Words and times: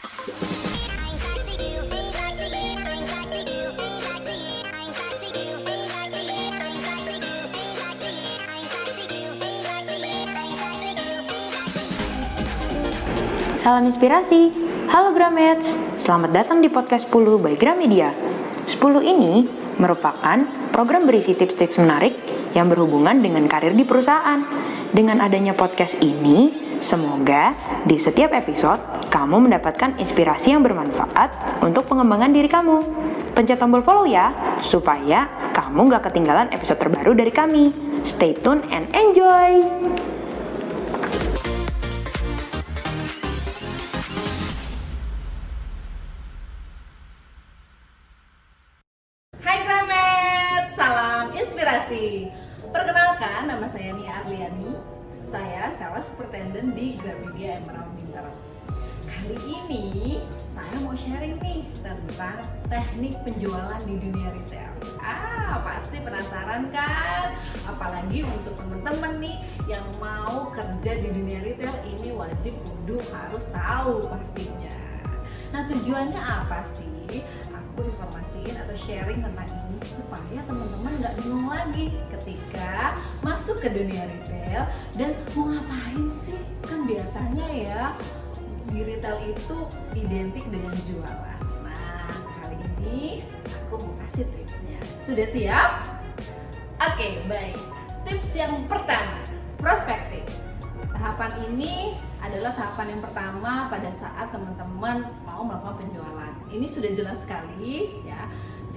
Salam 0.00 0.32
inspirasi. 13.92 14.48
Halo 14.88 15.12
Gramets, 15.12 15.76
selamat 16.00 16.32
datang 16.32 16.64
di 16.64 16.72
podcast 16.72 17.12
10 17.12 17.36
by 17.36 17.60
Gramedia. 17.60 18.16
10 18.64 19.04
ini 19.04 19.44
merupakan 19.76 20.40
program 20.72 21.04
berisi 21.04 21.36
tips-tips 21.36 21.76
menarik 21.76 22.16
yang 22.56 22.72
berhubungan 22.72 23.20
dengan 23.20 23.44
karir 23.44 23.76
di 23.76 23.84
perusahaan. 23.84 24.40
Dengan 24.96 25.20
adanya 25.20 25.52
podcast 25.52 26.00
ini, 26.00 26.48
semoga 26.80 27.52
di 27.84 28.00
setiap 28.00 28.32
episode 28.32 28.99
kamu 29.10 29.50
mendapatkan 29.50 29.98
inspirasi 29.98 30.54
yang 30.54 30.62
bermanfaat 30.62 31.60
untuk 31.66 31.84
pengembangan 31.90 32.30
diri 32.30 32.46
kamu. 32.46 32.86
Pencet 33.34 33.58
tombol 33.58 33.82
follow 33.82 34.06
ya, 34.06 34.30
supaya 34.62 35.26
kamu 35.50 35.90
gak 35.90 36.08
ketinggalan 36.08 36.48
episode 36.54 36.78
terbaru 36.78 37.12
dari 37.18 37.34
kami. 37.34 37.74
Stay 38.06 38.32
tune 38.38 38.62
and 38.70 38.86
enjoy! 38.94 39.99
Superintendent 56.40 56.72
di 56.72 56.96
Gramedia 56.96 57.60
Emerald 57.60 57.92
Bintaro. 58.00 58.32
Kali 59.04 59.36
ini 59.44 59.84
saya 60.56 60.72
mau 60.80 60.96
sharing 60.96 61.36
nih 61.36 61.68
tentang 61.84 62.40
teknik 62.64 63.12
penjualan 63.20 63.76
di 63.84 64.00
dunia 64.00 64.32
retail. 64.32 64.72
Ah, 65.04 65.60
pasti 65.60 66.00
penasaran 66.00 66.72
kan? 66.72 67.36
Apalagi 67.68 68.24
untuk 68.24 68.56
temen-temen 68.56 69.20
nih 69.20 69.36
yang 69.68 69.84
mau 70.00 70.48
kerja 70.48 70.92
di 71.04 71.12
dunia 71.12 71.44
retail 71.44 71.76
ini 71.84 72.08
wajib 72.16 72.56
kudu 72.64 72.96
harus 73.12 73.44
tahu 73.52 74.00
pastinya. 74.08 74.80
Nah 75.52 75.68
tujuannya 75.68 76.20
apa 76.24 76.64
sih? 76.64 77.20
Aku 77.52 77.84
informasiin 77.84 78.56
atau 78.56 78.76
sharing 78.80 79.20
tentang 79.20 79.59
supaya 79.84 80.40
teman-teman 80.44 80.92
nggak 81.00 81.14
bingung 81.20 81.48
lagi 81.48 81.86
ketika 82.18 82.98
masuk 83.24 83.60
ke 83.60 83.68
dunia 83.72 84.04
retail 84.06 84.68
dan 84.96 85.10
mau 85.32 85.52
ngapain 85.52 86.06
sih? 86.12 86.40
Kan 86.64 86.84
biasanya 86.84 87.46
ya 87.50 87.82
di 88.70 88.80
retail 88.86 89.18
itu 89.26 89.58
identik 89.96 90.44
dengan 90.48 90.74
jualan. 90.86 91.40
Nah 91.64 92.08
kali 92.40 92.56
ini 92.60 93.24
aku 93.66 93.80
mau 93.80 93.94
kasih 94.06 94.26
tipsnya. 94.28 94.78
Sudah 95.02 95.26
siap? 95.32 95.70
Oke 96.80 97.20
baik. 97.28 97.60
Tips 98.08 98.32
yang 98.32 98.56
pertama, 98.64 99.20
prospektif. 99.60 100.24
Tahapan 100.96 101.32
ini 101.52 101.96
adalah 102.20 102.52
tahapan 102.52 102.96
yang 102.96 103.02
pertama 103.04 103.52
pada 103.72 103.88
saat 103.92 104.28
teman-teman 104.32 105.08
mau 105.24 105.44
melakukan 105.44 105.84
penjualan. 105.84 106.32
Ini 106.52 106.66
sudah 106.68 106.90
jelas 106.92 107.24
sekali 107.24 108.04
ya. 108.04 108.28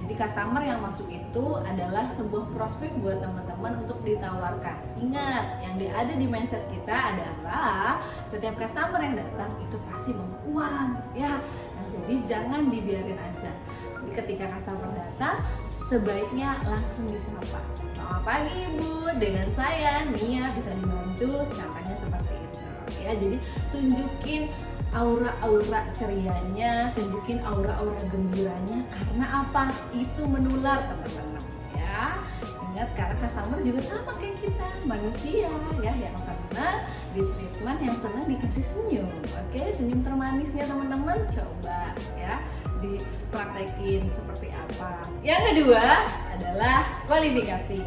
Jadi 0.04 0.20
customer 0.20 0.60
yang 0.60 0.84
masuk 0.84 1.08
itu 1.08 1.46
adalah 1.64 2.12
sebuah 2.12 2.52
prospek 2.52 2.92
buat 3.00 3.24
teman-teman 3.24 3.88
untuk 3.88 4.04
ditawarkan. 4.04 4.76
Ingat, 5.00 5.64
yang 5.64 5.80
ada 5.80 6.12
di 6.12 6.28
mindset 6.28 6.60
kita 6.68 6.92
adalah 6.92 8.04
setiap 8.28 8.52
customer 8.60 9.00
yang 9.00 9.16
datang 9.16 9.48
itu 9.64 9.80
pasti 9.88 10.12
mau 10.12 10.28
uang, 10.44 11.00
ya. 11.16 11.40
Nah, 11.40 11.84
jadi 11.88 12.14
jangan 12.20 12.68
dibiarin 12.68 13.16
aja. 13.16 13.48
Jadi 14.04 14.12
ketika 14.12 14.52
customer 14.52 14.92
datang, 14.92 15.40
sebaiknya 15.88 16.52
langsung 16.68 17.08
disapa. 17.08 17.64
Selamat 17.72 18.20
pagi 18.28 18.60
Ibu, 18.60 19.08
dengan 19.16 19.48
saya 19.56 20.04
Nia 20.04 20.52
bisa 20.52 20.68
dibantu. 20.84 21.48
Contohnya 21.48 21.96
seperti 21.96 22.34
itu. 22.44 22.60
Ya, 23.00 23.12
jadi 23.16 23.36
tunjukin 23.72 24.52
aura-aura 24.94 25.80
cerianya, 25.90 26.94
tunjukin 26.94 27.42
aura-aura 27.42 27.98
gembiranya 28.08 28.86
karena 28.94 29.26
apa? 29.42 29.74
Itu 29.90 30.22
menular 30.24 30.86
teman-teman 30.86 31.42
ya. 31.74 32.22
Ingat 32.70 32.88
karena 32.94 33.16
customer 33.18 33.58
juga 33.62 33.80
sama 33.82 34.12
kayak 34.18 34.38
kita, 34.38 34.66
manusia 34.86 35.50
ya 35.82 35.92
yang 35.98 36.16
senang 36.18 36.78
di 37.14 37.22
treatment, 37.22 37.78
yang 37.82 37.96
senang 37.98 38.24
dikasih 38.26 38.64
senyum. 38.64 39.10
Oke, 39.34 39.62
senyum 39.74 40.00
termanisnya 40.06 40.64
teman-teman 40.66 41.18
coba 41.34 41.94
ya 42.14 42.38
dipraktekin 42.78 44.02
seperti 44.14 44.48
apa. 44.54 45.02
Yang 45.26 45.42
kedua 45.50 45.86
adalah 46.38 47.02
kualifikasi 47.10 47.82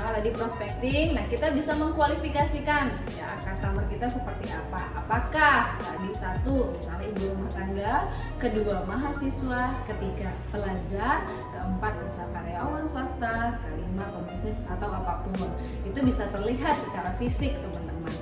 pertama 0.00 0.16
tadi 0.16 0.32
prospecting 0.32 1.08
nah 1.12 1.28
kita 1.28 1.52
bisa 1.52 1.76
mengkualifikasikan 1.76 2.88
ya 3.20 3.36
customer 3.36 3.84
kita 3.92 4.08
seperti 4.08 4.48
apa? 4.48 4.80
Apakah 4.96 5.76
tadi 5.76 6.08
satu 6.16 6.72
misalnya 6.72 7.04
ibu 7.12 7.36
rumah 7.36 7.52
tangga 7.52 8.08
kedua 8.40 8.88
mahasiswa 8.88 9.76
ketiga 9.84 10.32
pelajar 10.48 11.28
keempat 11.52 11.92
bisa 12.08 12.24
karyawan 12.32 12.88
swasta 12.88 13.60
kelima 13.60 14.08
pebisnis 14.08 14.56
atau 14.72 14.88
apa 14.88 15.20
pun. 15.20 15.52
Itu 15.84 16.00
bisa 16.00 16.32
terlihat 16.32 16.80
secara 16.80 17.12
fisik 17.20 17.60
teman-teman. 17.60 18.14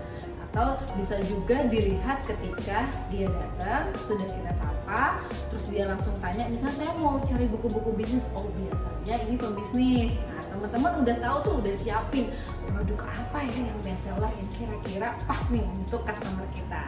Atau 0.50 0.82
bisa 0.98 1.22
juga 1.30 1.62
dilihat 1.70 2.26
ketika 2.26 2.90
dia 3.06 3.30
datang 3.30 3.94
sudah 4.02 4.26
kita 4.26 4.50
sapa 4.50 5.22
terus 5.30 5.70
dia 5.70 5.86
langsung 5.86 6.18
tanya 6.18 6.50
misalnya 6.50 6.74
saya 6.74 6.92
mau 6.98 7.22
cari 7.22 7.46
buku-buku 7.46 7.94
bisnis. 7.94 8.26
Oh 8.34 8.50
biasanya 8.50 9.30
ini 9.30 9.38
pembisnis 9.38 10.18
nah 10.26 10.37
teman-teman 10.48 10.92
udah 11.04 11.16
tahu 11.20 11.36
tuh 11.44 11.54
udah 11.62 11.74
siapin 11.76 12.26
produk 12.66 13.00
apa 13.06 13.38
ya 13.46 13.68
yang 13.68 13.78
best 13.84 14.02
seller 14.08 14.32
yang 14.32 14.50
kira-kira 14.52 15.08
pas 15.28 15.42
nih 15.52 15.64
untuk 15.64 16.02
customer 16.04 16.48
kita. 16.56 16.84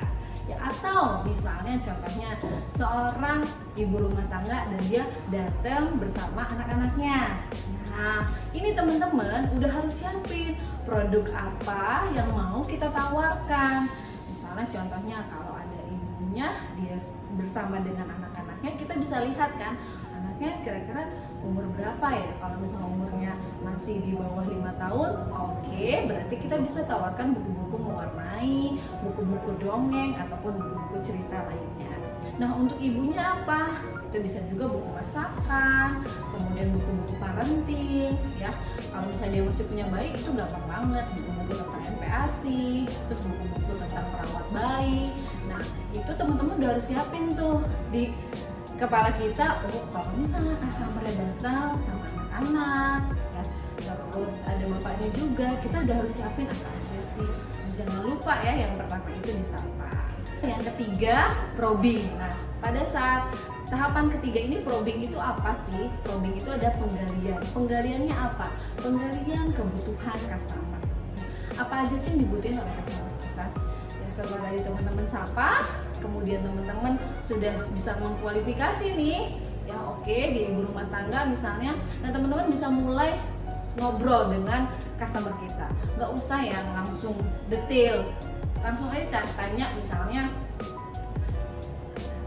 Ya 0.48 0.58
atau 0.66 1.22
misalnya 1.22 1.78
contohnya 1.78 2.34
seorang 2.74 3.40
ibu 3.78 3.96
rumah 4.02 4.26
tangga 4.26 4.66
dan 4.66 4.82
dia 4.90 5.04
datang 5.30 5.94
bersama 6.00 6.42
anak-anaknya. 6.50 7.38
Nah 7.94 8.26
ini 8.50 8.74
teman-teman 8.74 9.54
udah 9.54 9.70
harus 9.70 9.94
siapin 9.94 10.58
produk 10.82 11.22
apa 11.30 12.10
yang 12.10 12.26
mau 12.34 12.58
kita 12.66 12.90
tawarkan. 12.90 13.86
Misalnya 14.26 14.66
contohnya 14.66 15.18
kalau 15.30 15.54
ada 15.54 15.78
ibunya 15.86 16.48
dia 16.74 16.98
bersama 17.38 17.78
dengan 17.86 18.10
anak-anaknya 18.10 18.74
kita 18.74 18.98
bisa 18.98 19.22
lihat 19.22 19.54
kan 19.54 19.78
anaknya 20.18 20.50
kira-kira 20.66 21.02
umur 21.44 21.64
berapa 21.76 22.06
ya? 22.12 22.30
Kalau 22.38 22.56
misalnya 22.60 22.88
umurnya 22.88 23.32
masih 23.64 23.96
di 24.04 24.12
bawah 24.16 24.44
lima 24.44 24.72
tahun 24.76 25.10
oke 25.32 25.64
okay, 25.64 26.04
berarti 26.08 26.34
kita 26.36 26.56
bisa 26.60 26.84
tawarkan 26.84 27.36
buku-buku 27.36 27.76
mewarnai 27.80 28.80
buku-buku 29.04 29.50
dongeng 29.60 30.16
ataupun 30.16 30.52
buku-buku 30.60 30.96
cerita 31.04 31.48
lainnya. 31.48 31.92
Nah 32.36 32.56
untuk 32.56 32.76
ibunya 32.80 33.40
apa? 33.40 33.80
Itu 34.10 34.20
bisa 34.20 34.42
juga 34.50 34.68
buku 34.68 34.88
masakan 34.96 36.02
kemudian 36.34 36.68
buku-buku 36.72 37.14
parenting 37.20 38.12
ya. 38.36 38.52
Kalau 38.90 39.04
misalnya 39.06 39.32
dia 39.38 39.42
masih 39.46 39.64
punya 39.68 39.86
bayi 39.92 40.08
itu 40.16 40.30
gampang 40.32 40.66
banget. 40.68 41.06
Buku-buku 41.14 41.52
tentang 41.56 41.82
MPASI 42.00 42.64
terus 43.08 43.22
buku-buku 43.24 43.72
tentang 43.86 44.06
perawat 44.12 44.46
bayi. 44.52 45.02
Nah 45.48 45.62
itu 45.92 46.10
teman-teman 46.16 46.54
udah 46.60 46.70
harus 46.76 46.86
siapin 46.88 47.24
tuh 47.32 47.64
di 47.92 48.12
kepala 48.80 49.12
kita 49.20 49.60
oh 49.68 49.84
kalau 49.92 50.12
misalnya 50.16 50.56
customer 50.64 51.04
datang 51.04 51.76
sama 51.84 52.04
anak-anak 52.08 53.00
ya 53.84 53.92
terus 54.08 54.32
ada 54.48 54.64
bapaknya 54.72 55.08
juga 55.12 55.48
kita 55.60 55.76
udah 55.84 55.96
harus 56.00 56.12
siapin 56.16 56.48
apa 56.48 56.68
aja 56.72 57.00
sih? 57.12 57.30
Jangan 57.76 58.00
lupa 58.08 58.34
ya 58.40 58.52
yang 58.56 58.72
pertama 58.80 59.08
itu 59.12 59.30
disapa 59.36 59.88
yang 60.40 60.62
ketiga 60.64 61.36
probing. 61.60 62.08
Nah 62.16 62.32
pada 62.64 62.80
saat 62.88 63.28
tahapan 63.68 64.08
ketiga 64.16 64.40
ini 64.48 64.56
probing 64.64 65.04
itu 65.04 65.20
apa 65.20 65.60
sih? 65.68 65.92
Probing 66.00 66.40
itu 66.40 66.48
ada 66.48 66.72
penggalian. 66.80 67.40
Penggaliannya 67.52 68.16
apa? 68.16 68.48
Penggalian 68.80 69.46
kebutuhan 69.52 70.18
customer. 70.24 70.80
Apa 71.60 71.84
aja 71.84 71.96
sih 72.00 72.16
yang 72.16 72.24
dibutuhin 72.24 72.56
oleh 72.56 72.72
customer 72.80 73.12
kita? 73.20 73.46
Ya 73.92 74.08
setelah 74.08 74.40
dari 74.48 74.60
teman-teman 74.64 75.04
sapa 75.04 75.68
kemudian 76.00 76.40
teman-teman 76.42 76.96
sudah 77.22 77.52
bisa 77.70 77.94
mengkualifikasi 78.00 78.96
nih. 78.96 79.38
Ya 79.68 79.76
oke 79.86 80.16
di 80.34 80.50
ibu 80.50 80.66
rumah 80.66 80.88
tangga 80.90 81.28
misalnya. 81.28 81.78
Nah 82.02 82.10
teman-teman 82.10 82.50
bisa 82.50 82.66
mulai 82.66 83.20
ngobrol 83.78 84.34
dengan 84.34 84.66
customer 84.98 85.30
kita. 85.38 85.68
Nggak 85.94 86.10
usah 86.16 86.40
ya 86.42 86.58
langsung 86.74 87.14
detail. 87.46 88.02
Langsung 88.60 88.88
aja 88.90 89.22
tanya 89.38 89.72
misalnya 89.78 90.26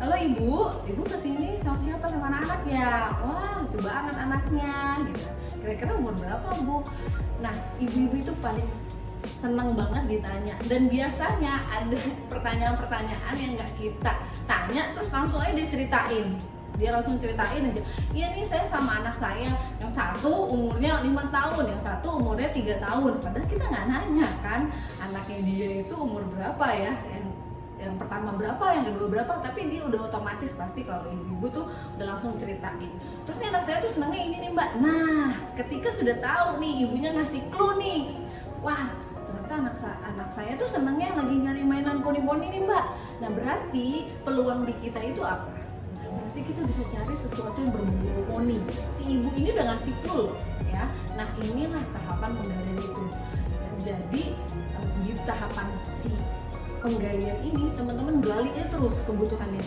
halo 0.02 0.20
ibu 0.20 0.68
ibu 0.84 1.02
ke 1.08 1.16
sini 1.16 1.60
sama 1.64 1.80
siapa? 1.80 2.06
Sama 2.12 2.28
anak-anak 2.28 2.62
ya? 2.68 3.08
Wah 3.24 3.64
lucu 3.64 3.78
banget 3.80 4.16
anaknya 4.20 4.76
gitu. 5.12 5.28
Kira-kira 5.64 5.92
umur 5.96 6.14
berapa 6.20 6.48
bu? 6.68 6.84
Nah 7.40 7.54
ibu-ibu 7.80 8.16
itu 8.20 8.34
paling 8.44 8.68
senang 9.26 9.76
banget 9.76 10.04
ditanya 10.20 10.56
dan 10.68 10.92
biasanya 10.92 11.54
ada 11.68 11.98
pertanyaan-pertanyaan 12.28 13.36
yang 13.40 13.52
nggak 13.56 13.72
kita 13.80 14.14
tanya 14.48 14.82
terus 14.96 15.10
langsung 15.12 15.40
aja 15.40 15.56
diceritain 15.56 16.36
dia 16.74 16.90
langsung 16.90 17.22
ceritain 17.22 17.70
aja 17.70 17.82
iya 18.12 18.34
nih 18.34 18.46
saya 18.46 18.66
sama 18.66 19.04
anak 19.04 19.14
saya 19.14 19.54
yang 19.78 19.94
satu 19.94 20.50
umurnya 20.50 21.06
lima 21.06 21.24
tahun 21.30 21.78
yang 21.78 21.82
satu 21.82 22.18
umurnya 22.18 22.50
tiga 22.50 22.82
tahun 22.82 23.22
padahal 23.22 23.48
kita 23.48 23.64
nggak 23.70 23.86
nanya 23.88 24.28
kan 24.42 24.62
anaknya 25.00 25.38
dia 25.46 25.70
itu 25.86 25.94
umur 25.94 26.26
berapa 26.34 26.66
ya 26.74 26.94
yang 27.14 27.26
yang 27.84 28.00
pertama 28.00 28.32
berapa, 28.40 28.64
yang 28.80 28.96
kedua 28.96 29.08
berapa, 29.12 29.34
tapi 29.44 29.68
dia 29.68 29.84
udah 29.84 30.08
otomatis 30.08 30.56
pasti 30.56 30.88
kalau 30.88 31.04
ibu-ibu 31.04 31.52
tuh 31.52 31.66
udah 32.00 32.16
langsung 32.16 32.32
ceritain. 32.40 32.88
Terus 33.28 33.38
nih 33.44 33.48
anak 33.52 33.64
saya 33.68 33.84
tuh 33.84 33.92
senangnya 33.92 34.22
ini 34.24 34.38
nih 34.40 34.52
mbak. 34.56 34.70
Nah, 34.80 35.36
ketika 35.60 35.92
sudah 35.92 36.16
tahu 36.24 36.64
nih 36.64 36.88
ibunya 36.88 37.12
ngasih 37.12 37.44
clue 37.52 37.76
nih, 37.84 38.24
wah 38.64 38.88
ternyata 39.44 39.60
anak 39.60 39.76
saya 39.76 39.98
anak 40.08 40.30
saya 40.32 40.52
tuh 40.56 40.70
senangnya 40.72 41.20
lagi 41.20 41.36
nyari 41.36 41.64
mainan 41.68 42.00
poni-poni 42.00 42.48
nih 42.48 42.64
mbak. 42.64 42.86
Nah 43.20 43.30
berarti 43.36 44.08
peluang 44.24 44.64
di 44.64 44.74
kita 44.80 45.00
itu 45.04 45.20
apa? 45.20 45.52
berarti 46.14 46.46
kita 46.46 46.62
bisa 46.70 46.84
cari 46.94 47.16
sesuatu 47.18 47.58
yang 47.58 47.72
berbau 47.74 48.22
poni. 48.30 48.58
Si 48.94 49.04
ibu 49.18 49.30
ini 49.34 49.50
udah 49.52 49.66
ngasih 49.74 49.96
loh 50.14 50.32
ya. 50.70 50.84
Nah 51.18 51.28
inilah 51.42 51.84
tahapan 51.92 52.32
penggalian 52.38 52.78
itu. 52.80 53.04
Jadi 53.84 54.24
eh, 54.56 54.88
di 55.04 55.12
tahapan 55.28 55.68
si 55.98 56.14
penggalian 56.80 57.38
ini 57.44 57.64
teman-teman 57.76 58.16
galinya 58.24 58.66
terus 58.70 58.96
kebutuhannya. 59.10 59.64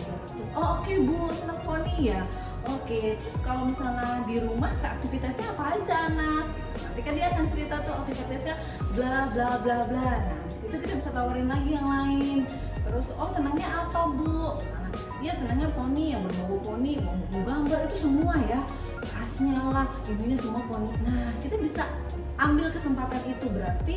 Oh 0.55 0.79
oke 0.79 0.87
okay, 0.87 0.95
bu 1.03 1.29
senang 1.35 1.59
poni 1.61 2.15
ya 2.15 2.25
oke 2.67 2.99
terus 3.19 3.37
kalau 3.43 3.67
misalnya 3.67 4.23
di 4.27 4.35
rumah 4.43 4.71
aktivitasnya 4.83 5.47
apa 5.55 5.63
aja 5.75 5.95
anak 6.11 6.45
nanti 6.77 6.99
kan 7.01 7.13
dia 7.13 7.25
akan 7.31 7.45
cerita 7.49 7.75
tuh 7.81 7.93
aktivitasnya 8.03 8.55
bla 8.97 9.29
bla 9.29 9.49
bla 9.61 9.77
bla. 9.85 10.09
Nah 10.17 10.41
situ 10.49 10.75
kita 10.81 10.93
bisa 10.97 11.09
tawarin 11.13 11.47
lagi 11.47 11.69
yang 11.77 11.87
lain. 11.87 12.39
Terus 12.87 13.07
oh 13.19 13.29
senangnya 13.29 13.67
apa 13.85 14.09
bu? 14.09 14.57
Nah, 14.57 14.89
dia 15.21 15.33
senangnya 15.37 15.69
poni 15.77 16.15
yang 16.15 16.25
berbau 16.25 16.57
poni 16.63 16.97
mau 17.03 17.15
gambar 17.45 17.79
itu 17.91 17.97
semua 18.09 18.35
ya. 18.49 18.59
Khasnya 19.07 19.61
lah 19.69 19.87
ininya 20.09 20.37
semua 20.41 20.61
poni. 20.65 20.89
Nah 21.05 21.31
kita 21.39 21.55
bisa 21.61 21.83
ambil 22.41 22.73
kesempatan 22.73 23.21
itu. 23.29 23.45
Berarti 23.53 23.95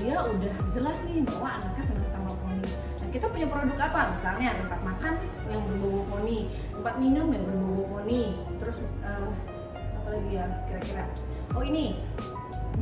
dia 0.00 0.16
udah 0.24 0.54
jelas 0.72 0.96
nih 1.04 1.20
bahwa 1.28 1.60
anaknya 1.60 1.84
senang 1.84 2.10
sama 2.10 2.30
poni. 2.32 2.64
Nah 3.04 3.08
kita 3.12 3.26
punya 3.28 3.46
produk 3.52 3.78
apa? 3.84 4.00
Misalnya 4.16 4.56
tempat 4.64 4.80
makan 4.80 5.14
yang 5.52 5.60
berbau 5.68 6.02
poni 6.08 6.48
tempat 6.80 6.96
minum 6.96 7.28
yang 7.28 7.44
berbau 7.44 7.79
poni 8.10 8.34
terus 8.58 8.82
uh, 9.06 9.30
apa 9.70 10.08
lagi 10.10 10.30
ya 10.34 10.46
kira-kira? 10.66 11.06
Oh 11.54 11.62
ini 11.62 11.94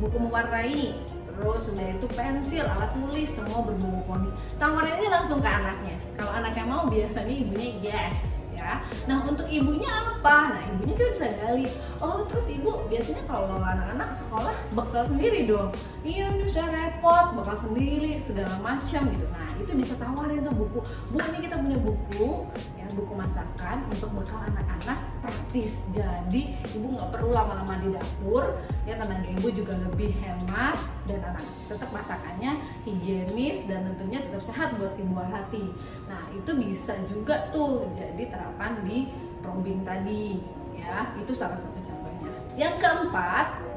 buku 0.01 0.17
mewarnai 0.17 0.97
terus 1.21 1.69
udah 1.69 1.87
itu 1.93 2.07
pensil 2.17 2.65
alat 2.65 2.89
tulis 2.97 3.29
semua 3.29 3.61
berbau 3.61 4.01
poni. 4.09 4.33
Tawarin 4.57 4.97
aja 4.97 5.09
langsung 5.21 5.37
ke 5.37 5.45
anaknya. 5.45 5.95
Kalau 6.17 6.33
anaknya 6.33 6.65
mau 6.65 6.89
biasanya 6.89 7.29
ibunya 7.29 7.69
yes 7.77 8.41
ya. 8.57 8.81
Nah 9.05 9.21
untuk 9.21 9.45
ibunya 9.45 9.87
apa? 9.87 10.57
Nah 10.57 10.61
ibunya 10.65 10.97
kita 10.97 11.13
bisa 11.13 11.27
gali. 11.37 11.65
Oh 12.01 12.25
terus 12.25 12.49
ibu 12.49 12.89
biasanya 12.89 13.23
kalau 13.29 13.61
anak-anak 13.61 14.09
sekolah 14.17 14.55
bekal 14.73 15.03
sendiri 15.05 15.45
dong. 15.45 15.69
Iya 16.01 16.33
ini 16.33 16.49
saya 16.49 16.73
repot 16.73 17.37
bekal 17.37 17.57
sendiri 17.69 18.17
segala 18.17 18.57
macam 18.65 19.01
gitu. 19.13 19.25
Nah 19.29 19.47
itu 19.61 19.71
bisa 19.77 19.93
tawarin 20.01 20.41
tuh 20.41 20.57
buku. 20.57 20.79
Bu 21.13 21.17
ini 21.21 21.37
kita 21.45 21.55
punya 21.61 21.77
buku 21.77 22.49
ya 22.75 22.85
buku 22.97 23.13
masakan 23.13 23.85
untuk 23.87 24.09
bekal 24.17 24.41
anak-anak 24.43 24.99
praktis. 25.29 25.85
Jadi 25.93 26.57
ibu 26.73 26.97
nggak 26.97 27.13
perlu 27.13 27.29
lama-lama 27.29 27.77
di 27.77 27.93
dapur. 27.93 28.57
Ya 28.89 28.97
tenaga 28.97 29.29
ibu 29.29 29.47
juga 29.53 29.77
lebih 29.77 30.17
hemat 30.17 30.75
dan 31.05 31.21
anak 31.21 31.45
tetap 31.69 31.89
masakannya 31.93 32.57
higienis 32.89 33.69
dan 33.69 33.85
tentunya 33.93 34.25
tetap 34.25 34.41
sehat 34.41 34.73
buat 34.81 34.89
si 34.89 35.05
buah 35.05 35.29
hati. 35.29 35.69
Nah 36.09 36.33
itu 36.33 36.51
bisa 36.57 36.97
juga 37.05 37.53
tuh 37.53 37.85
jadi 37.93 38.33
terapan 38.33 38.81
di 38.81 39.13
probing 39.45 39.85
tadi. 39.85 40.41
Ya 40.73 41.13
itu 41.13 41.29
salah 41.37 41.61
satu 41.61 41.77
contohnya. 41.77 42.33
Yang 42.57 42.81
keempat 42.81 43.68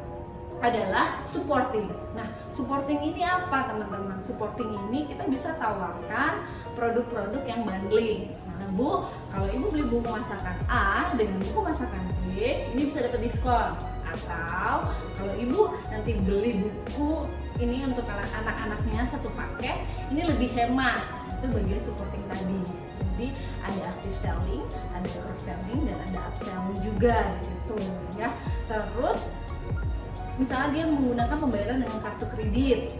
adalah 0.63 1.19
supporting. 1.27 1.91
Nah, 2.15 2.31
supporting 2.55 3.03
ini 3.03 3.27
apa 3.27 3.67
teman-teman? 3.67 4.23
Supporting 4.23 4.71
ini 4.89 5.11
kita 5.11 5.27
bisa 5.27 5.59
tawarkan 5.59 6.47
produk-produk 6.79 7.43
yang 7.43 7.67
bundling. 7.67 8.31
Misalnya 8.31 8.69
Bu, 8.79 9.03
kalau 9.35 9.49
Ibu 9.51 9.67
beli 9.75 9.85
buku 9.91 10.07
masakan 10.07 10.57
A 10.71 11.11
dengan 11.19 11.43
buku 11.43 11.61
masakan 11.67 12.03
B, 12.23 12.27
ini 12.73 12.81
bisa 12.89 13.03
dapat 13.03 13.21
diskon. 13.27 13.75
Atau 14.07 14.75
kalau 15.19 15.35
Ibu 15.35 15.61
nanti 15.91 16.11
beli 16.23 16.63
buku 16.63 17.27
ini 17.59 17.83
untuk 17.83 18.07
anak-anaknya 18.07 19.03
satu 19.03 19.35
paket, 19.35 19.83
ini 20.15 20.31
lebih 20.31 20.55
hemat. 20.55 21.03
Itu 21.43 21.51
bagian 21.51 21.83
supporting 21.83 22.23
tadi. 22.31 22.63
Jadi 23.13 23.29
ada 23.67 23.93
active 23.93 24.17
selling, 24.25 24.65
ada 24.95 25.09
cross 25.11 25.45
selling 25.45 25.81
dan 25.85 25.99
ada 26.07 26.19
upselling 26.33 26.79
juga 26.81 27.35
di 27.35 27.41
situ 27.45 27.79
ya. 28.17 28.31
Misalnya 30.43 30.69
dia 30.75 30.85
menggunakan 30.91 31.37
pembayaran 31.39 31.79
dengan 31.87 31.99
kartu 32.03 32.27
kredit. 32.35 32.99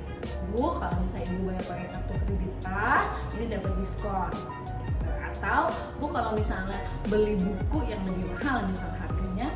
Bu 0.55 0.79
kalau 0.79 0.95
misalnya 1.03 1.27
ibu 1.27 1.43
bayar 1.51 1.65
pakai 1.67 1.87
kartu 1.91 2.15
kredit 2.23 2.53
A 2.71 3.03
ini 3.35 3.45
dapat 3.51 3.73
diskon. 3.83 4.31
Atau 5.03 5.63
bu 5.99 6.07
kalau 6.15 6.39
misalnya 6.39 6.79
beli 7.11 7.35
buku 7.43 7.91
yang 7.91 7.99
lebih 8.07 8.31
mahal 8.31 8.63
misalnya 8.71 8.99
harganya 9.03 9.49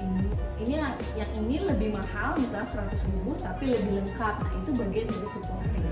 ini 0.00 0.24
ini 0.64 0.74
yang 1.20 1.30
ini 1.44 1.56
lebih 1.68 2.00
mahal 2.00 2.32
misalnya 2.40 2.64
100 2.96 2.96
ribu 3.12 3.36
tapi 3.36 3.76
lebih 3.76 3.92
lengkap. 4.00 4.34
Nah 4.40 4.52
itu 4.64 4.70
bagian 4.72 5.06
dari 5.12 5.28
supporting. 5.28 5.84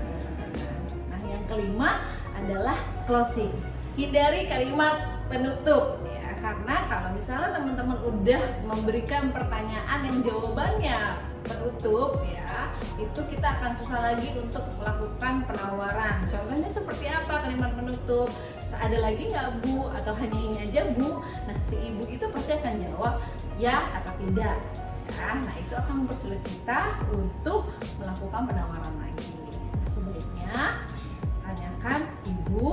Nah 1.13 1.21
yang 1.21 1.43
kelima 1.45 2.01
adalah 2.33 2.77
closing. 3.05 3.53
Hindari 3.93 4.49
kalimat 4.49 5.05
penutup 5.29 6.01
karena 6.47 6.87
kalau 6.87 7.11
misalnya 7.11 7.59
teman-teman 7.59 7.99
udah 8.07 8.41
memberikan 8.63 9.35
pertanyaan 9.35 9.99
yang 10.07 10.17
jawabannya 10.23 10.99
penutup 11.43 12.23
ya 12.23 12.71
itu 12.95 13.19
kita 13.27 13.47
akan 13.59 13.75
susah 13.83 13.99
lagi 13.99 14.31
untuk 14.39 14.63
melakukan 14.79 15.43
penawaran. 15.43 16.23
Contohnya 16.31 16.71
seperti 16.71 17.11
apa 17.11 17.43
kalimat 17.43 17.75
penutup? 17.75 18.31
Ada 18.71 18.95
lagi 18.95 19.27
nggak 19.27 19.59
bu? 19.59 19.91
Atau 19.91 20.15
hanya 20.15 20.39
ini 20.39 20.57
aja 20.63 20.87
bu? 20.95 21.19
Nah 21.19 21.57
si 21.67 21.75
ibu 21.75 22.07
itu 22.07 22.23
pasti 22.31 22.55
akan 22.55 22.73
jawab 22.79 23.19
ya 23.59 23.75
atau 23.99 24.15
tidak. 24.15 24.55
Ya 25.19 25.27
nah 25.43 25.55
itu 25.59 25.73
akan 25.75 25.93
mempersulit 26.07 26.39
kita 26.47 26.79
untuk 27.11 27.75
melakukan 27.99 28.47
penawaran 28.47 28.95
lagi. 29.03 29.35
Nah, 29.51 29.87
sebaiknya 29.91 30.55
tanyakan 31.43 31.99
ibu 32.23 32.71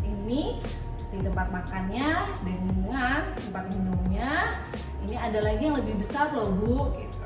ini 0.00 0.64
si 1.08 1.16
tempat 1.24 1.48
makannya 1.48 2.36
dengan 2.44 3.32
tempat 3.32 3.64
minumnya. 3.72 4.60
Ini 5.08 5.16
ada 5.16 5.40
lagi 5.40 5.62
yang 5.64 5.76
lebih 5.80 6.04
besar 6.04 6.36
loh 6.36 6.52
bu 6.52 6.92
gitu. 7.00 7.24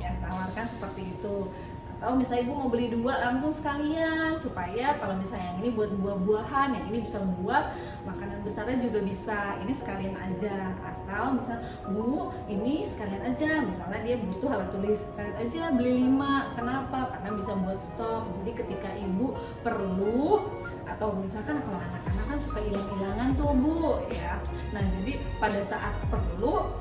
Ya 0.00 0.16
tawarkan 0.24 0.64
seperti 0.64 1.12
itu. 1.12 1.52
Atau 1.98 2.14
misalnya 2.14 2.46
ibu 2.46 2.54
mau 2.54 2.70
beli 2.70 2.94
dua 2.94 3.18
langsung 3.18 3.50
sekalian 3.50 4.38
supaya 4.38 4.94
kalau 5.02 5.18
misalnya 5.18 5.50
yang 5.50 5.58
ini 5.66 5.74
buat 5.74 5.90
buah-buahan 5.98 6.78
yang 6.78 6.86
ini 6.94 7.02
bisa 7.02 7.18
buat 7.42 7.74
makanan 8.06 8.38
besarnya 8.46 8.78
juga 8.80 9.02
bisa. 9.02 9.58
Ini 9.60 9.72
sekalian 9.76 10.14
aja. 10.14 10.72
Atau 10.78 11.36
misal 11.36 11.58
bu 11.90 12.32
ini 12.48 12.86
sekalian 12.86 13.28
aja. 13.28 13.60
Misalnya 13.60 14.00
dia 14.08 14.16
butuh 14.24 14.48
alat 14.56 14.70
tulis 14.72 15.04
sekalian 15.04 15.36
aja 15.36 15.62
beli 15.74 15.92
lima. 16.06 16.54
Kenapa? 16.56 17.12
Karena 17.12 17.30
bisa 17.36 17.52
buat 17.60 17.80
stok. 17.82 18.24
Jadi 18.40 18.50
ketika 18.56 18.90
ibu 18.94 19.36
perlu 19.60 20.48
atau 20.88 21.14
misalkan 21.20 21.60
kalau 21.62 21.78
anak-anak 21.78 22.24
kan 22.28 22.38
suka 22.40 22.58
hilang-hilangan 22.64 23.28
tuh 23.36 23.52
bu 23.52 24.00
ya. 24.12 24.40
Nah 24.72 24.82
jadi 25.00 25.12
pada 25.36 25.60
saat 25.62 25.94
perlu 26.08 26.72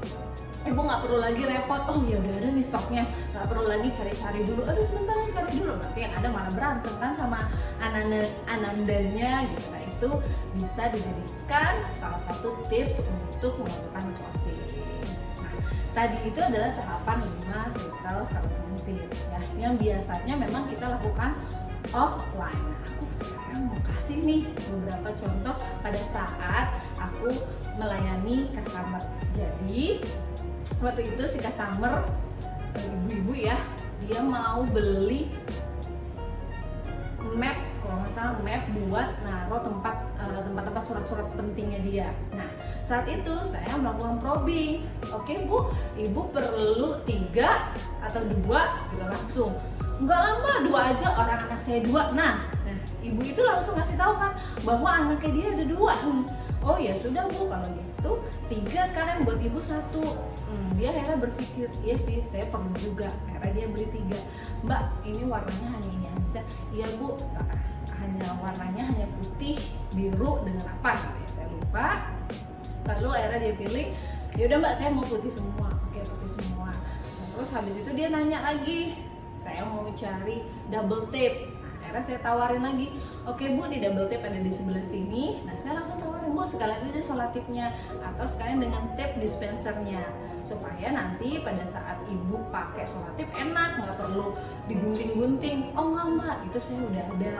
ibu 0.67 0.79
nggak 0.83 0.99
perlu 1.07 1.17
lagi 1.23 1.43
repot. 1.47 1.81
Oh 1.87 1.99
ya 2.07 2.19
udah 2.19 2.33
ada 2.39 2.47
nih 2.51 2.65
stoknya. 2.65 3.03
Nggak 3.35 3.45
perlu 3.51 3.65
lagi 3.67 3.87
cari-cari 3.91 4.41
dulu. 4.47 4.61
Aduh 4.67 4.83
sebentar 4.87 5.15
cari 5.15 5.51
dulu. 5.59 5.73
Nanti 5.79 5.99
yang 6.03 6.13
ada 6.15 6.27
malah 6.31 6.51
berantem 6.51 6.93
kan 6.99 7.11
sama 7.15 7.39
ananda 7.79 8.21
anandanya 8.47 9.31
gitu. 9.51 9.67
Nah 9.71 9.81
itu 9.87 10.09
bisa 10.55 10.83
dijadikan 10.91 11.73
salah 11.95 12.21
satu 12.23 12.55
tips 12.67 13.03
untuk 13.03 13.59
melakukan 13.59 14.03
closing. 14.15 14.59
Nah 15.39 15.53
tadi 15.95 16.17
itu 16.27 16.39
adalah 16.39 16.69
tahapan 16.75 17.17
5 17.47 17.75
digital 17.75 18.17
salesmanship 18.27 19.09
ya. 19.31 19.41
Yang 19.55 19.73
biasanya 19.83 20.33
memang 20.35 20.63
kita 20.67 20.85
lakukan 20.99 21.31
offline 21.95 22.63
nah 22.67 22.79
aku 22.87 23.05
sekarang 23.15 23.59
mau 23.69 23.79
kasih 23.93 24.17
nih 24.23 24.41
beberapa 24.71 25.09
contoh 25.19 25.55
pada 25.83 26.01
saat 26.11 26.65
aku 26.99 27.29
melayani 27.77 28.49
customer 28.51 29.03
jadi 29.35 29.85
waktu 30.83 31.01
itu 31.05 31.23
si 31.29 31.37
customer 31.39 32.03
ibu-ibu 32.75 33.33
ya 33.35 33.57
dia 34.07 34.19
mau 34.23 34.63
beli 34.67 35.27
map 37.35 37.57
kalau 37.83 38.03
nggak 38.03 38.13
salah 38.13 38.35
map 38.43 38.63
buat 38.87 39.09
naruh 39.23 39.61
tempat 39.63 39.95
uh, 40.19 40.41
tempat-tempat 40.43 40.83
surat-surat 40.83 41.27
pentingnya 41.35 41.79
dia. 41.83 42.07
Nah 42.35 42.49
saat 42.83 43.07
itu 43.07 43.31
saya 43.51 43.67
melakukan 43.79 44.19
probing. 44.19 44.83
Oke 45.11 45.35
bu, 45.47 45.71
ibu 45.95 46.21
perlu 46.31 46.99
tiga 47.03 47.71
atau 48.03 48.23
dua 48.27 48.75
juga 48.91 49.05
langsung. 49.11 49.51
Nggak 49.97 50.19
lama 50.21 50.51
dua 50.61 50.79
aja 50.93 51.07
orang 51.17 51.49
anak 51.49 51.59
saya 51.61 51.81
dua. 51.81 52.13
Nah 52.13 52.45
nah 52.65 52.77
ibu 53.01 53.21
itu 53.23 53.41
langsung 53.41 53.73
ngasih 53.77 53.97
tahu 53.97 54.13
kan 54.21 54.31
bahwa 54.61 54.89
anaknya 54.89 55.29
dia 55.33 55.45
ada 55.57 55.65
dua. 55.65 55.93
Nih 56.05 56.25
oh 56.61 56.77
ya 56.77 56.93
sudah 56.93 57.23
bu. 57.31 57.49
Kalau 57.49 57.67
gitu 57.73 58.11
tiga 58.51 58.81
sekalian 58.85 59.25
buat 59.25 59.39
ibu 59.41 59.59
satu. 59.63 60.05
Hmm, 60.47 60.69
dia 60.79 60.93
akhirnya 60.93 61.17
berpikir 61.19 61.67
iya 61.83 61.95
sih 61.99 62.21
saya 62.23 62.45
perlu 62.47 62.71
juga 62.77 63.09
akhirnya 63.33 63.51
dia 63.57 63.65
beli 63.73 63.87
tiga. 63.89 64.19
Mbak 64.63 64.81
ini 65.07 65.23
warnanya 65.25 65.67
hanya 65.73 65.91
ini 65.91 66.07
aja. 66.13 66.41
Iya 66.69 66.87
bu. 67.01 67.17
Hanya 67.97 68.29
warnanya 68.37 68.83
hanya 68.93 69.07
putih 69.17 69.57
biru 69.97 70.45
dengan 70.45 70.69
apa? 70.69 70.93
Gitu 70.93 71.17
ya 71.17 71.27
saya 71.33 71.47
lupa. 71.49 71.87
Lalu 72.85 73.09
akhirnya 73.17 73.39
dia 73.41 73.53
pilih 73.57 73.87
ya 74.37 74.43
udah 74.45 74.57
mbak 74.61 74.73
saya 74.77 74.89
mau 74.93 75.01
putih 75.01 75.33
semua. 75.33 75.67
Oke 75.89 75.99
putih 76.05 76.29
semua. 76.37 76.69
Nah, 76.69 77.27
terus 77.33 77.49
habis 77.49 77.73
itu 77.73 77.89
dia 77.97 78.07
nanya 78.13 78.45
lagi 78.45 79.06
saya 79.47 79.63
mau 79.63 79.87
cari 79.95 80.43
double 80.67 81.07
tape 81.07 81.55
nah, 81.63 81.71
akhirnya 81.79 82.03
saya 82.03 82.19
tawarin 82.19 82.67
lagi 82.67 82.91
oke 83.23 83.39
bu 83.55 83.71
di 83.71 83.79
double 83.79 84.11
tape 84.11 84.27
ada 84.27 84.43
di 84.43 84.51
sebelah 84.51 84.83
sini. 84.83 85.39
Nah 85.47 85.55
saya 85.55 85.79
langsung 85.79 86.03
tawarin 86.03 86.35
bu 86.35 86.43
sekalian 86.43 86.83
aja 86.91 86.99
sholat 86.99 87.31
tipnya 87.31 87.71
atau 88.03 88.27
sekalian 88.27 88.67
dengan 88.67 88.91
tape 88.99 89.23
dispensernya 89.23 90.03
supaya 90.43 90.91
nanti 90.91 91.39
pada 91.47 91.63
saat 91.63 92.03
ibu 92.11 92.43
pakai 92.51 92.83
sholat 92.83 93.15
tip 93.15 93.31
enak 93.31 93.79
nggak 93.79 93.95
perlu 93.95 94.35
digunting-gunting. 94.67 95.71
Oh 95.79 95.95
nggak 95.95 96.07
mbak 96.19 96.35
itu 96.51 96.59
saya 96.59 96.83
udah 96.83 97.05
ada. 97.15 97.35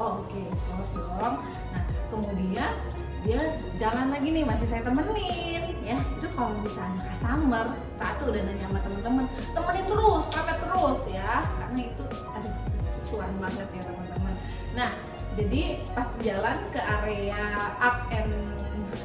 Oh 0.00 0.16
oke 0.16 0.24
okay. 0.24 0.48
terus 0.48 0.90
dong. 0.96 1.36
Nah 1.44 1.82
kemudian 2.10 2.72
dia 3.20 3.40
jalan 3.76 4.10
lagi 4.10 4.28
nih 4.32 4.44
masih 4.44 4.66
saya 4.66 4.82
temenin 4.84 5.62
ya. 5.84 5.98
Itu 6.18 6.26
kalau 6.34 6.56
misalnya 6.60 7.00
customer 7.06 7.66
satu 7.96 8.22
udah 8.32 8.42
nanya 8.44 8.66
sama 8.68 8.80
teman-teman 8.82 9.24
temenin 9.54 9.84
terus 9.86 10.24
pepet 10.34 10.56
terus 10.60 11.00
ya. 11.14 11.32
Karena 11.56 11.80
itu 11.86 12.04
aduh 12.34 12.54
cuan 13.10 13.32
banget 13.42 13.68
ya 13.74 13.82
teman-teman 13.82 14.34
nah 14.70 14.90
jadi 15.34 15.82
pas 15.90 16.06
jalan 16.22 16.58
ke 16.70 16.78
area 16.78 17.42
art 17.82 18.06
and 18.14 18.30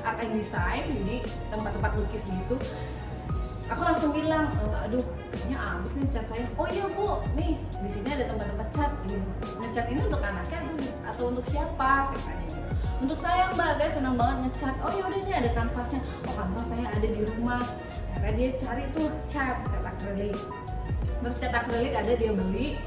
art 0.06 0.22
and 0.22 0.34
design 0.38 0.86
jadi 0.86 1.26
tempat-tempat 1.50 1.92
lukis 1.98 2.30
gitu 2.30 2.56
aku 3.66 3.82
langsung 3.82 4.14
bilang 4.14 4.54
e, 4.62 4.66
aduh 4.86 5.02
kayaknya 5.34 5.58
abis 5.58 5.98
nih 5.98 6.08
cat 6.14 6.26
saya. 6.30 6.46
Oh 6.54 6.70
iya 6.70 6.86
bu. 6.86 7.18
Nih 7.34 7.58
di 7.58 7.90
sini 7.90 8.14
ada 8.14 8.30
tempat-tempat 8.30 8.68
cat 8.78 8.92
gitu 9.10 9.26
ngecat 9.58 9.86
ini 9.90 10.02
untuk 10.06 10.22
anaknya 10.22 10.60
atau, 10.62 10.78
atau 11.10 11.24
untuk 11.34 11.46
siapa? 11.50 12.14
Saya 12.14 12.20
tanya 12.30 12.46
gitu 12.46 12.65
untuk 13.02 13.20
saya 13.20 13.52
mbak 13.54 13.78
saya 13.78 13.90
senang 13.92 14.16
banget 14.16 14.48
ngecat 14.48 14.76
oh 14.82 14.92
yaudah 14.96 15.20
ini 15.20 15.34
ada 15.34 15.50
kanvasnya. 15.54 16.02
Oh 16.30 16.34
kanvas 16.34 16.66
saya 16.70 16.86
ada 16.90 17.08
di 17.08 17.22
rumah. 17.36 17.64
Karena 18.16 18.32
dia 18.34 18.50
cari 18.58 18.84
tuh 18.96 19.08
cat 19.28 19.60
cat 19.68 19.84
akrilik 19.84 20.38
terus 21.22 21.38
cat 21.42 21.54
akrilik 21.54 21.94
ada 21.94 22.12
dia 22.16 22.32
beli. 22.32 22.78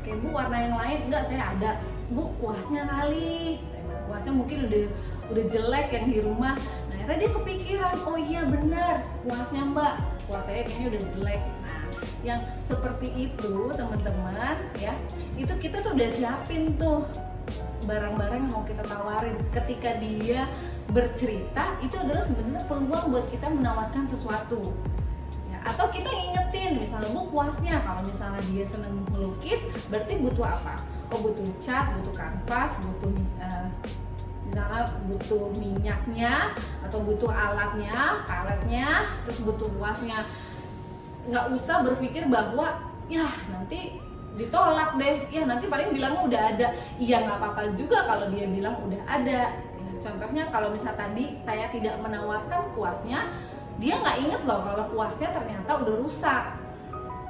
Oke 0.00 0.10
bu 0.20 0.28
warna 0.34 0.56
yang 0.68 0.76
lain? 0.76 0.98
Enggak 1.08 1.24
saya 1.30 1.42
ada. 1.54 1.80
Bu 2.12 2.34
kuasnya 2.42 2.84
kali. 2.84 3.62
Kuasnya 4.04 4.32
mungkin 4.36 4.68
udah 4.68 4.84
udah 5.32 5.44
jelek 5.48 5.88
yang 5.94 6.06
di 6.12 6.18
rumah. 6.20 6.54
Nah 6.92 6.96
akhirnya 7.00 7.16
dia 7.24 7.30
kepikiran 7.32 7.94
oh 8.04 8.18
iya 8.20 8.42
benar 8.44 8.94
kuasnya 9.24 9.62
mbak. 9.72 9.94
Kuasanya 10.28 10.62
kayaknya 10.68 10.86
udah 10.92 11.02
jelek. 11.14 11.42
Nah 11.64 11.84
yang 12.24 12.40
seperti 12.64 13.28
itu 13.28 13.54
teman-teman 13.76 14.56
ya 14.80 14.96
itu 15.36 15.52
kita 15.60 15.84
tuh 15.84 15.92
udah 15.92 16.08
siapin 16.08 16.72
tuh 16.80 17.04
barang-barang 17.84 18.40
yang 18.48 18.52
mau 18.52 18.64
kita 18.64 18.84
tawarin. 18.84 19.36
Ketika 19.52 19.90
dia 20.00 20.48
bercerita 20.90 21.64
itu 21.80 21.96
adalah 21.96 22.24
sebenarnya 22.24 22.62
peluang 22.68 23.06
buat 23.12 23.26
kita 23.28 23.46
menawarkan 23.48 24.04
sesuatu. 24.08 24.60
Ya, 25.48 25.58
atau 25.64 25.88
kita 25.92 26.08
ingetin 26.08 26.80
misalnya 26.80 27.08
bu 27.12 27.28
kuasnya 27.32 27.80
kalau 27.84 28.02
misalnya 28.04 28.40
dia 28.52 28.64
seneng 28.64 29.04
melukis 29.08 29.64
berarti 29.88 30.20
butuh 30.20 30.44
apa? 30.44 30.74
Oh 31.12 31.20
butuh 31.20 31.46
cat 31.62 31.94
butuh 32.00 32.14
kanvas 32.16 32.72
butuh 32.80 33.12
uh, 33.38 33.68
misalnya 34.44 34.82
butuh 35.08 35.50
minyaknya 35.56 36.52
atau 36.84 37.00
butuh 37.00 37.32
alatnya 37.32 38.24
paletnya 38.28 39.18
terus 39.24 39.40
butuh 39.42 39.68
kuasnya 39.80 40.24
nggak 41.24 41.56
usah 41.56 41.80
berpikir 41.80 42.28
bahwa 42.28 42.84
ya 43.08 43.28
nanti 43.48 44.00
ditolak 44.34 44.98
deh. 44.98 45.30
Ya 45.30 45.46
nanti 45.46 45.70
paling 45.70 45.94
bilangnya 45.94 46.22
udah 46.26 46.40
ada. 46.54 46.66
Iya 46.98 47.16
nggak 47.26 47.38
apa-apa 47.38 47.62
juga 47.78 48.04
kalau 48.06 48.26
dia 48.30 48.46
bilang 48.50 48.76
udah 48.82 49.02
ada. 49.06 49.40
Ya, 49.54 49.90
contohnya 50.02 50.44
kalau 50.50 50.68
misal 50.74 50.94
tadi 50.98 51.38
saya 51.40 51.70
tidak 51.70 51.98
menawarkan 52.02 52.74
kuasnya 52.74 53.30
dia 53.82 53.98
nggak 53.98 54.16
inget 54.22 54.40
loh 54.46 54.62
kalau 54.62 54.84
kuasnya 54.90 55.28
ternyata 55.34 55.70
udah 55.82 55.94
rusak. 56.02 56.44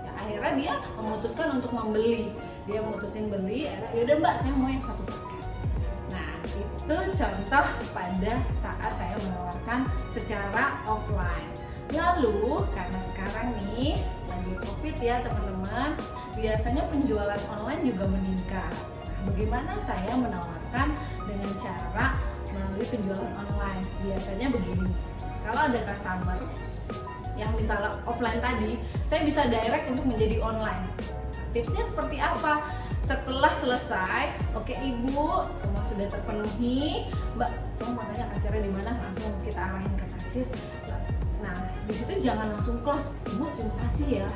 Ya, 0.05 0.11
akhirnya 0.17 0.53
dia 0.57 0.73
memutuskan 0.97 1.61
untuk 1.61 1.73
membeli. 1.73 2.33
Dia 2.65 2.81
memutusin 2.81 3.29
beli 3.29 3.69
ya 3.69 4.01
udah 4.09 4.17
mbak 4.25 4.35
saya 4.41 4.53
mau 4.57 4.73
yang 4.73 4.81
satu 4.81 5.05
paket. 5.05 5.45
Nah 6.09 6.29
itu 6.49 6.97
contoh 7.13 7.67
pada 7.93 8.33
saat 8.57 8.93
saya 8.97 9.15
menawarkan 9.21 9.85
secara 10.09 10.81
offline. 10.89 11.53
Lalu 11.93 12.65
karena 12.73 13.01
sekarang 13.13 13.53
nih 13.69 14.01
lagi 14.33 14.53
covid 14.65 14.97
ya 14.97 15.21
teman-teman 15.21 15.93
biasanya 16.45 16.85
penjualan 16.93 17.41
online 17.49 17.83
juga 17.89 18.05
meningkat. 18.05 18.73
Nah, 19.09 19.33
bagaimana 19.33 19.73
saya 19.81 20.13
menawarkan 20.13 20.93
dengan 21.25 21.51
cara 21.57 22.21
melalui 22.53 22.85
penjualan 22.85 23.33
online? 23.33 23.85
Biasanya 24.05 24.47
begini, 24.53 24.93
kalau 25.41 25.61
ada 25.73 25.81
customer 25.89 26.39
yang 27.41 27.49
misalnya 27.57 27.97
offline 28.05 28.45
tadi, 28.45 28.77
saya 29.09 29.25
bisa 29.25 29.49
direct 29.49 29.89
untuk 29.89 30.05
menjadi 30.05 30.37
online. 30.45 30.85
Tipsnya 31.57 31.89
seperti 31.89 32.21
apa? 32.21 32.69
Setelah 33.01 33.53
selesai, 33.57 34.37
oke 34.53 34.69
okay, 34.69 34.77
ibu, 34.85 35.41
semua 35.57 35.81
sudah 35.89 36.13
terpenuhi. 36.13 37.09
Mbak, 37.41 37.51
mau 37.97 38.05
tanya 38.13 38.29
kasirnya 38.37 38.69
di 38.69 38.73
mana? 38.73 38.93
Langsung 39.01 39.33
kita 39.49 39.61
arahin 39.65 39.93
ke 39.97 40.07
kasir. 40.21 40.47
Nah, 41.41 41.57
di 41.89 41.93
situ 41.97 42.13
jangan 42.21 42.53
langsung 42.53 42.85
close. 42.85 43.09
Ibu, 43.33 43.45
terima 43.57 43.77
kasih 43.89 44.09
ya 44.25 44.29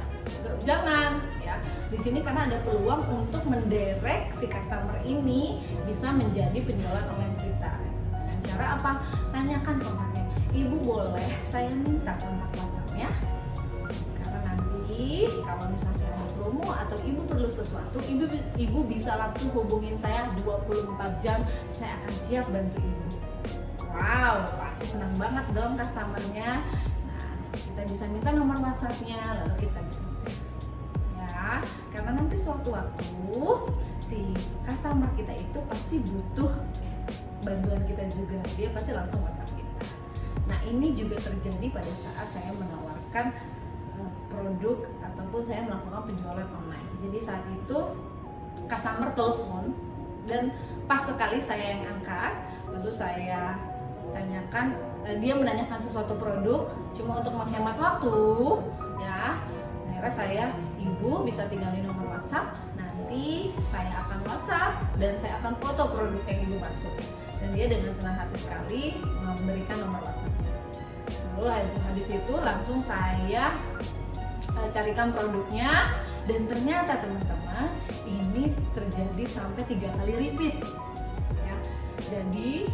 jangan 0.62 1.23
ya. 1.40 1.57
Di 1.88 1.97
sini 1.97 2.21
karena 2.21 2.45
ada 2.47 2.59
peluang 2.62 3.00
untuk 3.09 3.42
menderek 3.49 4.30
si 4.37 4.45
customer 4.45 5.00
ini 5.09 5.64
bisa 5.88 6.12
menjadi 6.12 6.59
penjualan 6.61 7.07
online 7.09 7.37
kita. 7.40 7.73
Dengan 8.12 8.38
cara 8.45 8.66
apa? 8.76 8.92
Tanyakan 9.33 9.76
kontaknya 9.80 10.25
ibu 10.52 10.76
boleh 10.80 11.28
saya 11.45 11.71
minta 11.71 12.16
kontak 12.16 12.50
whatsappnya 12.57 13.11
karena 14.18 14.38
nanti 14.49 15.28
kalau 15.45 15.64
misalnya 15.68 15.97
saya 16.00 16.16
atau 16.88 16.99
ibu 17.04 17.21
perlu 17.28 17.49
sesuatu 17.52 17.99
ibu 18.09 18.25
ibu 18.57 18.78
bisa 18.88 19.14
langsung 19.21 19.52
hubungin 19.52 19.95
saya 20.00 20.33
24 20.42 21.23
jam. 21.25 21.38
Saya 21.71 21.95
akan 22.02 22.12
siap 22.26 22.47
bantu 22.49 22.78
ibu. 22.80 23.07
Wow 23.88 24.45
pasti 24.47 24.85
senang 24.97 25.14
banget 25.16 25.47
dong 25.52 25.76
customernya. 25.76 26.64
Kita 27.52 27.83
bisa 27.87 28.04
minta 28.11 28.30
nomor 28.35 28.59
WhatsAppnya 28.59 29.23
lalu 29.23 29.66
kita 29.68 29.80
bisa 29.87 30.02
karena 31.95 32.11
nanti 32.17 32.37
suatu 32.37 32.73
waktu 32.73 33.07
si 33.99 34.33
customer 34.64 35.09
kita 35.17 35.35
itu 35.37 35.59
pasti 35.69 35.97
butuh 36.02 36.52
bantuan 37.45 37.83
kita 37.88 38.05
juga. 38.12 38.38
Dia 38.57 38.69
pasti 38.73 38.90
langsung 38.93 39.21
WhatsApp 39.25 39.57
kita. 39.57 39.83
Nah 40.49 40.59
ini 40.64 40.93
juga 40.93 41.17
terjadi 41.21 41.67
pada 41.73 41.93
saat 41.97 42.28
saya 42.28 42.50
menawarkan 42.57 43.26
uh, 43.97 44.11
produk 44.28 44.85
ataupun 45.05 45.40
saya 45.45 45.64
melakukan 45.64 46.02
penjualan 46.12 46.49
online. 46.49 46.88
Jadi 47.05 47.19
saat 47.21 47.45
itu 47.49 47.78
customer 48.69 49.09
telepon 49.17 49.73
dan 50.28 50.52
pas 50.85 51.00
sekali 51.00 51.40
saya 51.40 51.81
yang 51.81 51.97
angkat 51.97 52.33
lalu 52.69 52.93
saya 52.93 53.57
tanyakan 54.12 54.76
Eh, 55.09 55.17
dia 55.25 55.33
menanyakan 55.33 55.81
sesuatu 55.81 56.21
produk 56.21 56.69
cuma 56.93 57.25
untuk 57.25 57.33
menghemat 57.33 57.81
waktu 57.81 58.19
ya 59.00 59.40
akhirnya 59.99 60.14
saya 60.14 60.45
ibu 60.78 61.26
bisa 61.26 61.50
tinggalin 61.50 61.83
nomor 61.83 62.14
WhatsApp. 62.14 62.55
Nanti 62.78 63.50
saya 63.67 64.07
akan 64.07 64.19
WhatsApp 64.31 64.73
dan 65.02 65.12
saya 65.19 65.35
akan 65.43 65.59
foto 65.59 65.90
produk 65.90 66.23
yang 66.31 66.40
ibu 66.47 66.57
maksud. 66.62 66.95
Dan 67.43 67.50
dia 67.50 67.67
dengan 67.67 67.90
senang 67.90 68.14
hati 68.14 68.37
sekali 68.38 68.83
memberikan 69.02 69.76
nomor 69.83 70.07
WhatsAppnya 70.07 70.38
lalu 71.38 71.71
habis 71.87 72.11
itu 72.11 72.35
langsung 72.35 72.78
saya 72.83 73.55
uh, 74.55 74.69
carikan 74.71 75.11
produknya. 75.11 75.95
Dan 76.28 76.45
ternyata 76.45 77.00
teman-teman 77.00 77.73
ini 78.05 78.52
terjadi 78.76 79.25
sampai 79.25 79.64
tiga 79.64 79.88
kali 79.97 80.12
repeat. 80.14 80.62
Ya 81.43 81.57
jadi 82.07 82.71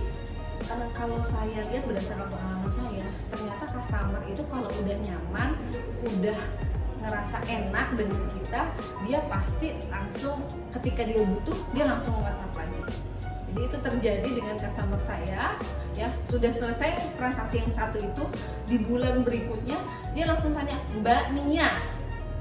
uh, 0.68 0.88
kalau 0.92 1.22
saya 1.24 1.62
lihat 1.72 1.88
berdasarkan 1.88 2.28
pengalaman 2.28 2.72
saya 2.74 3.06
ternyata 3.32 3.64
customer 3.70 4.22
itu 4.26 4.42
kalau 4.50 4.68
udah 4.82 4.96
nyaman 5.06 5.48
udah 6.02 6.40
ngerasa 7.04 7.36
enak 7.44 7.88
dengan 7.94 8.22
kita 8.32 8.60
dia 9.04 9.20
pasti 9.28 9.76
langsung 9.92 10.40
ketika 10.72 11.04
dia 11.04 11.20
butuh 11.20 11.58
dia 11.76 11.84
langsung 11.84 12.16
WhatsApp 12.24 12.64
lagi. 12.64 12.80
Jadi 13.54 13.60
itu 13.70 13.76
terjadi 13.78 14.30
dengan 14.34 14.56
customer 14.58 15.00
saya 15.04 15.54
ya. 15.94 16.08
Sudah 16.26 16.50
selesai 16.50 17.14
transaksi 17.14 17.62
yang 17.62 17.70
satu 17.70 18.02
itu 18.02 18.24
di 18.66 18.82
bulan 18.82 19.22
berikutnya 19.22 19.78
dia 20.16 20.24
langsung 20.26 20.50
tanya 20.56 20.74
mbak 20.98 21.30
Nia. 21.38 21.70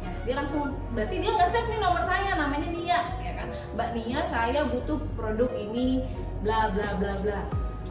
Ya, 0.04 0.12
dia 0.26 0.36
langsung 0.40 0.74
berarti 0.98 1.22
dia 1.22 1.32
nggak 1.32 1.50
save 1.54 1.70
nih 1.70 1.80
nomor 1.84 2.02
saya 2.02 2.32
namanya 2.34 2.68
Nia. 2.72 3.00
Ya 3.22 3.32
kan? 3.38 3.48
Mbak 3.78 3.90
Nia 3.94 4.20
saya 4.26 4.66
butuh 4.66 5.00
produk 5.14 5.52
ini 5.54 6.02
bla 6.42 6.74
bla 6.74 6.88
bla 6.98 7.14
bla. 7.22 7.42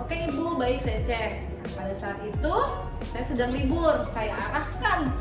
Oke 0.00 0.26
ibu 0.26 0.56
baik 0.58 0.82
saya 0.82 0.98
cek. 1.04 1.32
Nah, 1.62 1.70
pada 1.78 1.94
saat 1.94 2.18
itu 2.26 2.54
saya 3.06 3.24
sedang 3.28 3.54
libur 3.54 4.02
saya 4.08 4.34
arahkan 4.34 5.14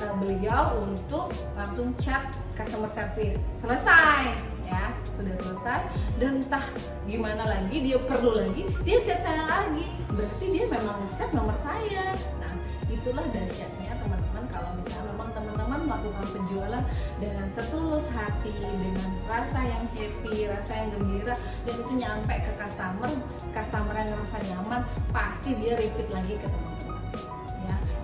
uh, 0.00 0.14
beliau 0.16 0.80
untuk 0.86 1.28
langsung 1.58 1.92
chat 2.00 2.32
customer 2.56 2.88
service. 2.88 3.40
Selesai 3.60 4.32
ya. 4.68 4.96
Sudah 5.12 5.36
selesai. 5.36 5.80
Dan 6.16 6.40
entah 6.40 6.64
gimana 7.04 7.44
lagi 7.44 7.76
dia 7.76 7.98
perlu 8.00 8.40
lagi 8.40 8.64
dia 8.86 9.04
chat 9.04 9.20
saya 9.20 9.44
lagi. 9.44 9.84
Berarti 10.08 10.44
dia 10.48 10.64
memang 10.68 10.96
nge 11.04 11.26
nomor 11.36 11.56
saya. 11.60 12.16
Nah 12.40 12.52
itulah 12.92 13.24
dahsyatnya 13.34 13.92
teman-teman 13.98 14.44
kalau 14.52 14.70
misalnya 14.76 15.16
memang 15.16 15.28
teman-teman 15.32 15.80
melakukan 15.88 16.26
penjualan 16.28 16.84
dengan 17.18 17.46
setulus 17.48 18.06
hati 18.12 18.52
dengan 18.60 19.10
rasa 19.26 19.60
yang 19.64 19.84
happy 19.96 20.46
rasa 20.46 20.72
yang 20.76 20.88
gembira 20.94 21.34
dan 21.64 21.74
itu 21.74 21.92
nyampe 21.96 22.34
ke 22.36 22.52
customer 22.60 23.10
customer 23.56 23.94
yang 23.96 24.12
merasa 24.12 24.38
nyaman 24.52 24.80
pasti 25.08 25.50
dia 25.56 25.74
repeat 25.74 26.08
lagi 26.12 26.34
ke 26.36 26.46
teman-teman 26.46 26.71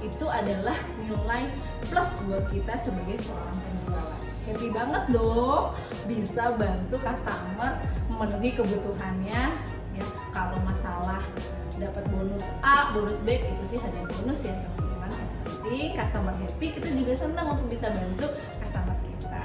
itu 0.03 0.27
adalah 0.27 0.79
nilai 1.03 1.51
plus 1.87 2.11
buat 2.27 2.45
kita 2.51 2.75
sebagai 2.79 3.19
seorang 3.23 3.57
penjualan. 3.59 4.21
Happy 4.49 4.69
banget 4.73 5.05
dong 5.13 5.77
bisa 6.09 6.57
bantu 6.57 6.97
customer 7.03 7.73
memenuhi 8.09 8.51
kebutuhannya. 8.57 9.43
Ya 9.99 10.07
kalau 10.33 10.59
masalah 10.63 11.21
dapat 11.79 12.05
bonus 12.11 12.45
A, 12.63 12.91
bonus 12.95 13.19
B 13.23 13.39
itu 13.39 13.65
sih 13.75 13.79
hanya 13.79 14.03
bonus 14.07 14.43
ya 14.43 14.55
teman-teman 14.75 15.11
penting 15.47 15.95
customer 15.95 16.35
happy 16.43 16.67
kita 16.75 16.89
juga 16.91 17.15
senang 17.15 17.47
untuk 17.55 17.67
bisa 17.71 17.87
bantu 17.93 18.27
customer 18.59 18.97
kita. 19.05 19.43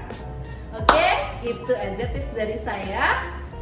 Oke 0.73 1.07
itu 1.45 1.73
aja 1.75 2.05
tips 2.09 2.29
dari 2.33 2.57
saya. 2.61 3.05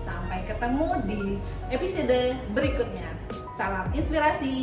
Sampai 0.02 0.44
ketemu 0.48 0.88
di 1.06 1.22
episode 1.70 2.36
berikutnya. 2.56 3.10
Salam 3.58 3.92
inspirasi 3.94 4.54